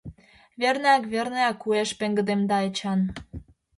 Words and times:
Верныяк, 0.61 1.03
верныяк,— 1.13 1.57
уэш 1.67 1.89
пеҥгыдемда 1.99 2.57
Эчан. 2.67 2.99